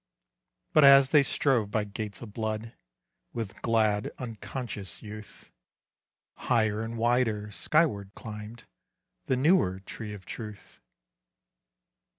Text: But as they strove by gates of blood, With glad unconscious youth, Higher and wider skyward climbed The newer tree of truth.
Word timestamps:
But 0.73 0.83
as 0.83 1.11
they 1.11 1.21
strove 1.21 1.69
by 1.69 1.83
gates 1.83 2.23
of 2.23 2.33
blood, 2.33 2.73
With 3.33 3.61
glad 3.61 4.09
unconscious 4.17 5.03
youth, 5.03 5.51
Higher 6.37 6.81
and 6.81 6.97
wider 6.97 7.51
skyward 7.51 8.15
climbed 8.15 8.63
The 9.27 9.35
newer 9.37 9.79
tree 9.81 10.13
of 10.15 10.25
truth. 10.25 10.79